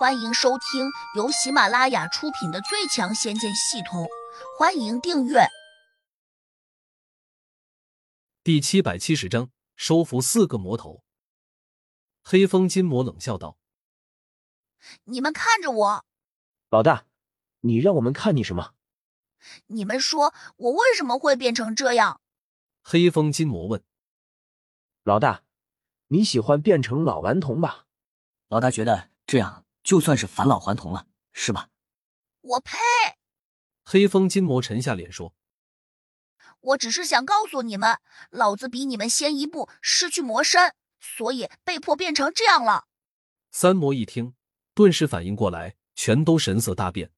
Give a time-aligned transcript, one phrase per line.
[0.00, 4.04] 欢迎收听由喜马拉雅出品的《最强仙剑系统》，
[4.58, 5.40] 欢迎订阅。
[8.42, 11.04] 第七百七十章，收服四个魔头。
[12.22, 13.58] 黑风金魔冷笑道
[15.04, 16.06] ：“你们看着我，
[16.70, 17.04] 老大，
[17.60, 18.72] 你让我们看你什么？
[19.66, 22.22] 你们说我为什么会变成这样？”
[22.80, 23.84] 黑风金魔问
[25.04, 25.42] ：“老大，
[26.06, 27.84] 你喜欢变成老顽童吧？”
[28.48, 31.68] 老大觉得这样就算是返老还童了，是吧？
[32.42, 32.76] 我呸！
[33.84, 35.34] 黑风金魔沉下脸说
[36.60, 37.98] ：“我只是想告诉你们，
[38.30, 42.86] 老子比你们先一步失去魔身，所以被迫变成这样了。”
[43.50, 44.34] 三魔一听，
[44.74, 47.10] 顿时反应过来，全都神色大变，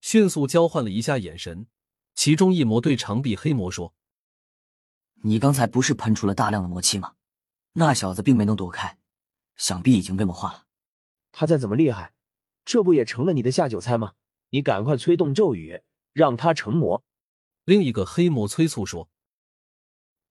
[0.00, 1.66] 迅速交换了一下眼神。
[2.14, 3.94] 其中一魔对长臂黑魔说
[5.22, 7.14] ：“你刚才不是喷出了大量的魔气吗？
[7.74, 8.98] 那小子并没能躲开。”
[9.56, 10.64] 想必已经被魔化了。
[11.32, 12.12] 他再怎么厉害，
[12.64, 14.14] 这不也成了你的下酒菜吗？
[14.50, 15.82] 你赶快催动咒语，
[16.12, 17.04] 让他成魔。
[17.64, 19.08] 另一个黑魔催促说。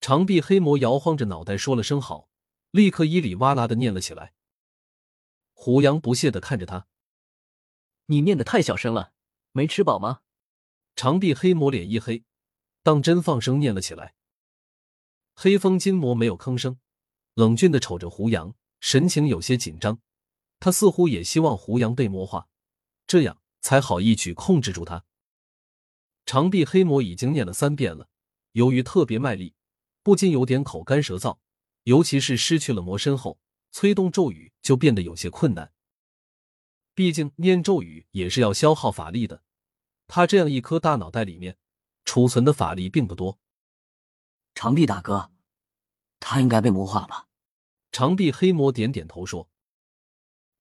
[0.00, 2.28] 长臂黑魔摇晃着脑袋说了声好，
[2.70, 4.32] 立刻伊里哇啦的念了起来。
[5.52, 6.86] 胡杨不屑的看着他
[8.06, 9.12] ：“你念的太小声了，
[9.52, 10.20] 没吃饱吗？”
[10.96, 12.24] 长臂黑魔脸一黑，
[12.82, 14.14] 当真放声念了起来。
[15.34, 16.78] 黑风金魔没有吭声，
[17.34, 18.54] 冷峻的瞅着胡杨。
[18.80, 20.00] 神情有些紧张，
[20.60, 22.48] 他似乎也希望胡杨被魔化，
[23.06, 25.04] 这样才好一举控制住他。
[26.26, 28.08] 长臂黑魔已经念了三遍了，
[28.52, 29.54] 由于特别卖力，
[30.02, 31.38] 不禁有点口干舌燥，
[31.84, 33.40] 尤其是失去了魔身后，
[33.72, 35.72] 催动咒语就变得有些困难。
[36.94, 39.42] 毕竟念咒语也是要消耗法力的，
[40.06, 41.56] 他这样一颗大脑袋里面
[42.04, 43.38] 储存的法力并不多。
[44.54, 45.32] 长臂大哥，
[46.18, 47.28] 他应该被魔化了吧？
[47.90, 49.48] 长臂黑魔点点头说：“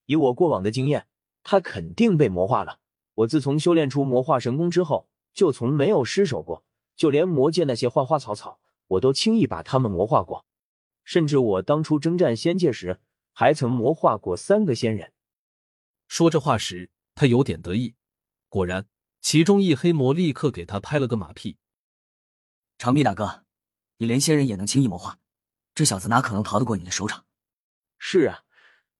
[0.10, 1.06] 以我过往的经验，
[1.44, 2.80] 他肯定被魔化了。
[3.14, 6.66] 我自从修炼出魔化神功之后，就从没有失手过。
[6.96, 10.48] 就连魔界那些花花草草，我都轻易把他们魔化过。
[11.04, 13.00] 甚至我当初征战仙界时，
[13.34, 15.14] 还曾魔化过三个仙人。”
[16.10, 17.94] 说这话时，他有点得意。
[18.48, 18.88] 果然，
[19.22, 21.58] 其中一黑魔立刻给他拍了个马屁
[22.80, 23.44] ：“长臂大哥，
[23.98, 25.20] 你连仙人也能轻易魔化？”
[25.76, 27.26] 这小子哪可能逃得过你的手掌？
[28.00, 28.44] 是啊，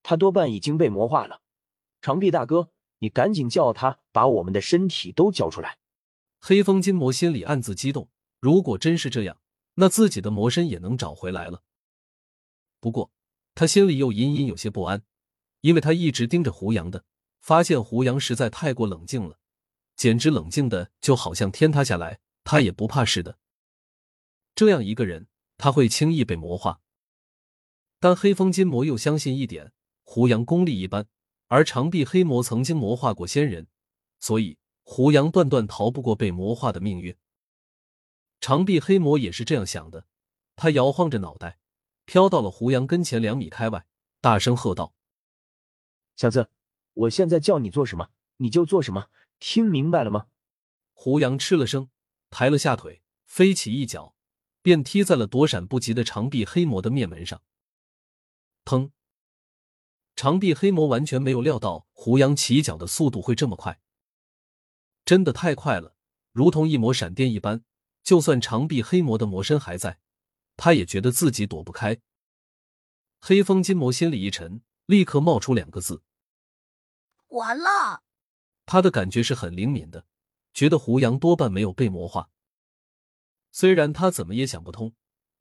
[0.02, 1.42] 他多半已经被魔化了。
[2.00, 5.78] 长臂大哥，你赶紧叫他把我们的身体都交出来。
[6.38, 8.08] 黑风金魔心里暗自激动，
[8.40, 9.38] 如果真是这样，
[9.74, 11.62] 那自己的魔身也能找回来了。
[12.80, 13.10] 不过
[13.54, 15.02] 他心里又隐隐有些不安，
[15.60, 17.04] 因为他一直盯着胡杨的，
[17.40, 19.38] 发现胡杨实在太过冷静了，
[19.96, 23.38] 简直冷静的就好像天塌下来他也不怕似的。
[24.54, 25.26] 这样一个人。
[25.62, 26.80] 他会轻易被魔化，
[27.98, 29.74] 但黑风金魔又相信一点：
[30.12, 31.06] 胡杨功力一般，
[31.46, 33.68] 而长臂黑魔曾经魔化过仙人，
[34.18, 37.16] 所以胡杨断断逃不过被魔化的命运。
[38.40, 40.06] 长臂黑魔也是这样想的，
[40.56, 41.60] 他摇晃着脑袋，
[42.06, 43.86] 飘到了胡杨跟前两米开外，
[44.20, 44.96] 大声喝道
[46.18, 46.50] ：“小子，
[46.94, 49.06] 我现在叫你做什么，你就做什么，
[49.38, 50.26] 听明白了吗？”
[50.92, 51.88] 胡杨吃了声，
[52.30, 54.16] 抬了下腿，飞起一脚。
[54.60, 57.40] 便踢在了躲闪不及的长臂黑魔的面门上，
[58.64, 58.90] 砰！
[60.20, 63.80] 长臂黑魔完全没有料到胡杨起脚的速度会这么快，
[65.06, 65.96] 真的太快了，
[66.32, 67.64] 如同一抹闪电一般。
[68.02, 69.98] 就算长臂黑魔的魔身还在，
[70.58, 72.02] 他也觉得自己躲不开。
[73.18, 76.02] 黑风金魔心里一沉，立刻冒出两个字：
[77.28, 78.02] 完了。
[78.66, 80.04] 他的感觉是很灵敏的，
[80.52, 82.28] 觉得胡杨多半没有被魔化。
[83.50, 84.94] 虽然他怎么也想不通，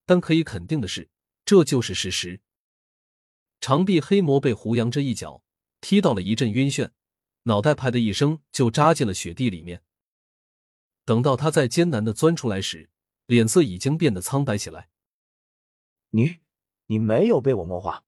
[0.06, 1.10] 但可以肯定的是，
[1.44, 2.40] 这就是事实。
[3.62, 5.44] 长臂黑魔被胡杨这一脚
[5.82, 6.92] 踢到了一阵晕眩，
[7.44, 9.84] 脑袋“啪”的一声就扎进了雪地里面。
[11.04, 12.90] 等到他再艰难的钻出来时，
[13.26, 14.90] 脸色已经变得苍白起来。
[16.12, 16.40] 你，
[16.88, 18.06] 你没有被我魔化。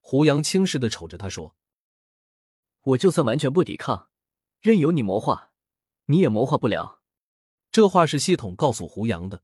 [0.00, 1.56] 胡杨轻视的瞅着他说
[2.82, 4.08] ：“我就算完全不抵抗，
[4.60, 5.52] 任由你魔化，
[6.06, 7.02] 你也魔化不了。”
[7.70, 9.42] 这话是系统告诉胡杨的，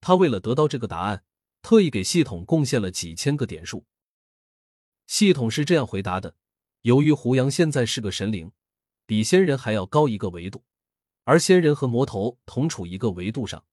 [0.00, 1.24] 他为了得到这个答案，
[1.62, 3.86] 特意给系统贡献了几千个点数。
[5.10, 6.36] 系统是这样回答的：
[6.82, 8.52] 由于胡杨现在是个神灵，
[9.06, 10.62] 比仙人还要高一个维度，
[11.24, 13.64] 而仙人和魔头同处一个维度上。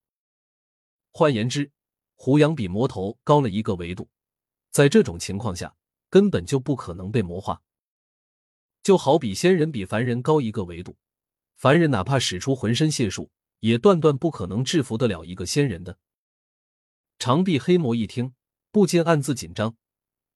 [1.12, 1.72] 换言之，
[2.16, 4.10] 胡杨比魔头高了一个维度，
[4.72, 5.75] 在这种情况下，
[6.10, 7.62] 根本就不可能被魔化。
[8.81, 10.98] 就好比仙人比凡人高一个维度，
[11.56, 13.30] 凡人哪怕使出浑身解数。
[13.60, 15.98] 也断断不可能制服得了一个仙人的。
[17.18, 18.33] 长臂黑魔一听，
[18.72, 19.75] 不禁暗自紧张，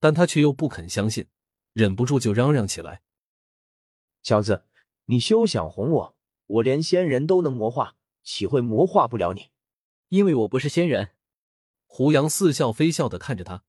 [0.01, 1.27] 但他却又不肯相信，
[1.73, 3.03] 忍不住就嚷嚷起来
[4.23, 4.65] ：“小子，
[5.05, 6.17] 你休想哄我！
[6.47, 9.51] 我连仙人都能魔化，岂会魔化不了你？
[10.09, 11.15] 因为我不是仙人。
[11.85, 13.63] 胡杨似笑非笑的看着他，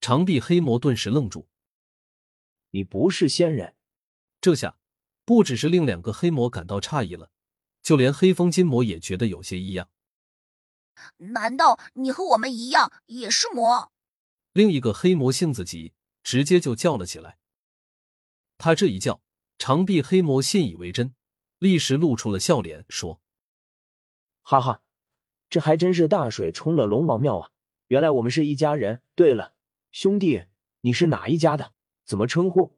[0.00, 1.48] 长臂黑魔顿时愣住。
[2.70, 3.74] 你不是仙人？
[4.40, 4.78] 这下
[5.24, 7.32] 不只是令两个黑魔感到诧异了，
[7.82, 9.90] 就连黑风金魔也觉得有些异样。
[11.16, 13.92] 难道你和我们一样也是魔？
[14.58, 15.92] 另一个黑魔性子急，
[16.24, 17.38] 直接就叫了起来。
[18.56, 19.22] 他这一叫，
[19.56, 21.14] 长臂黑魔信以为真，
[21.60, 23.20] 立时露出了笑脸，说
[24.42, 24.82] ：“哈哈，
[25.48, 27.50] 这还真是大水冲了龙王庙啊！
[27.86, 29.00] 原来我们是一家人。
[29.14, 29.54] 对了，
[29.92, 30.46] 兄弟，
[30.80, 31.72] 你是哪一家的？
[32.04, 32.76] 怎么称呼？”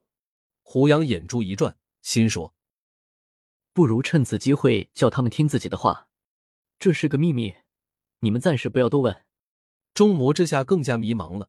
[0.60, 2.54] 胡杨眼珠一转，心说
[3.72, 6.08] ：“不如趁此机会叫他们听自己的话，
[6.78, 7.54] 这是个秘密，
[8.18, 9.24] 你们暂时不要多问。”
[9.94, 11.48] 众魔这下更加迷茫了，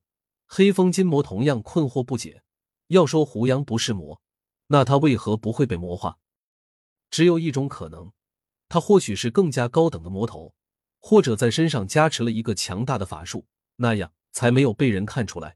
[0.54, 2.44] 黑风金魔同样困惑不解。
[2.88, 4.22] 要说胡杨不是魔，
[4.68, 6.20] 那他为何不会被魔化？
[7.10, 8.12] 只有一种可能，
[8.68, 10.54] 他或许是更加高等的魔头，
[11.00, 15.56] 或者在身上加持了一个强大的法术，那样才没有被人看出来。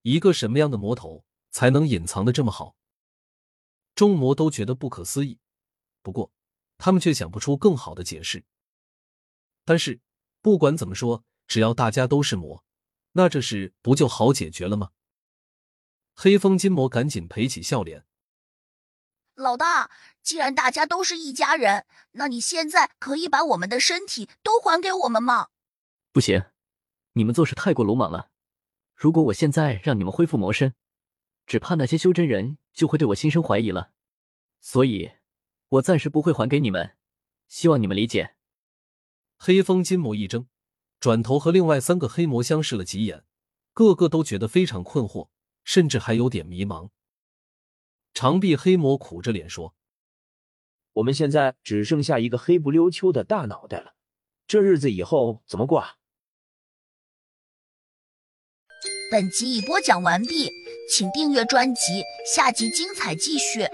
[0.00, 2.76] 一个什么样的魔头才能隐藏的这么好？
[3.94, 5.38] 众魔都觉得不可思议，
[6.00, 6.32] 不过
[6.78, 8.42] 他们却想不出更好的解释。
[9.66, 10.00] 但是
[10.40, 12.64] 不管怎么说，只要大家都是魔，
[13.16, 14.90] 那这事不就好解决了吗？
[16.14, 18.04] 黑风金魔赶紧赔起笑脸。
[19.34, 19.90] 老大，
[20.22, 25.48] 既然大家都是一家人，那你现在可以把我们的身体都还给我们吗？
[26.12, 26.44] 不行，
[27.12, 28.30] 你们做事太过鲁莽了。
[28.94, 30.74] 如果我现在让你们恢复魔身，
[31.46, 33.92] 只怕那些修真人就会对我心生怀疑了。
[34.60, 35.12] 所以，
[35.68, 36.96] 我暂时不会还给你们，
[37.48, 38.36] 希望你们理解。
[39.38, 40.48] 黑风金魔一怔，
[41.06, 43.22] 转头和另外三个黑魔相视了几眼，
[43.72, 45.28] 个个都觉得非常困惑。
[45.62, 46.90] 甚至还有点迷茫。
[48.12, 49.76] 长臂黑魔苦着脸说
[50.94, 53.94] ：“我们现在只剩下一个黑不溜秋的大脑袋了，
[54.48, 55.94] 这日子以后怎么过啊？”
[59.12, 60.50] 本集已播讲完毕，
[60.90, 62.02] 请订阅专辑，
[62.34, 63.68] 下集精彩继续。